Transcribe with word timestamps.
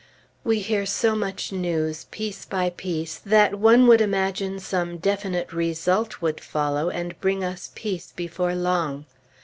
We 0.43 0.61
hear 0.61 0.87
so 0.87 1.15
much 1.15 1.51
news, 1.51 2.05
piece 2.05 2.43
by 2.45 2.71
piece, 2.71 3.19
that 3.19 3.59
one 3.59 3.85
would 3.85 4.01
imagine 4.01 4.57
some 4.57 4.97
definite 4.97 5.53
result 5.53 6.23
would 6.23 6.39
follow, 6.41 6.89
and 6.89 7.21
bring 7.21 7.43
us 7.43 7.69
Peace 7.75 8.11
before 8.11 8.55
long. 8.55 9.05